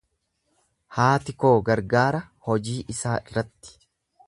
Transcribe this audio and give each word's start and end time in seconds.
Haati 0.97 1.35
koo 1.43 1.51
gargaara 1.67 2.23
hojii 2.49 2.81
isaa 2.95 3.21
irratti. 3.27 3.79